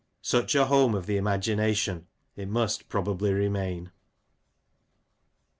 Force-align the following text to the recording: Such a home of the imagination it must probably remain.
Such 0.23 0.55
a 0.55 0.65
home 0.65 0.95
of 0.95 1.05
the 1.05 1.17
imagination 1.17 2.07
it 2.35 2.47
must 2.49 2.89
probably 2.89 3.33
remain. 3.33 3.91